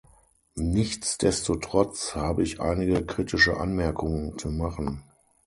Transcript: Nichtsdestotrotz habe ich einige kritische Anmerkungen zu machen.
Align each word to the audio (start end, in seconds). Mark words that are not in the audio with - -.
Nichtsdestotrotz 0.55 2.15
habe 2.15 2.41
ich 2.41 2.59
einige 2.59 3.05
kritische 3.05 3.57
Anmerkungen 3.57 4.35
zu 4.35 4.49
machen. 4.49 5.03